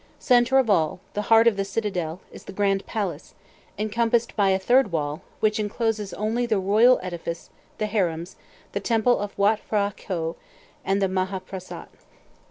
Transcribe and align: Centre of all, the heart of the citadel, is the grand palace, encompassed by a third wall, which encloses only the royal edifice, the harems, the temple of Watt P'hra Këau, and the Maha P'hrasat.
Centre 0.17 0.57
of 0.57 0.67
all, 0.67 0.99
the 1.13 1.21
heart 1.29 1.45
of 1.45 1.57
the 1.57 1.63
citadel, 1.63 2.21
is 2.31 2.45
the 2.45 2.51
grand 2.53 2.87
palace, 2.87 3.35
encompassed 3.77 4.35
by 4.35 4.49
a 4.49 4.57
third 4.57 4.91
wall, 4.91 5.21
which 5.41 5.59
encloses 5.59 6.11
only 6.15 6.47
the 6.47 6.57
royal 6.57 6.99
edifice, 7.03 7.51
the 7.77 7.85
harems, 7.85 8.35
the 8.71 8.79
temple 8.79 9.19
of 9.19 9.37
Watt 9.37 9.59
P'hra 9.69 9.95
Këau, 9.95 10.35
and 10.83 11.03
the 11.03 11.07
Maha 11.07 11.39
P'hrasat. 11.39 11.85